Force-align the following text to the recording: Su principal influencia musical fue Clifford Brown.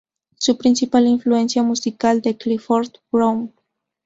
Su 0.39 0.57
principal 0.57 1.05
influencia 1.05 1.61
musical 1.61 2.21
fue 2.23 2.35
Clifford 2.35 2.89
Brown. 3.11 3.53